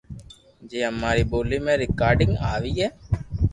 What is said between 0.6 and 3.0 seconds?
جي اما ري ٻولي رآڪارڌ آئيئي